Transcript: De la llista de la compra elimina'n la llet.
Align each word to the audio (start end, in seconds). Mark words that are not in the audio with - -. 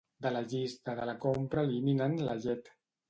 De 0.25 0.29
la 0.35 0.39
llista 0.53 0.95
de 0.99 1.05
la 1.09 1.15
compra 1.27 1.67
elimina'n 1.69 2.17
la 2.31 2.37
llet. 2.47 2.73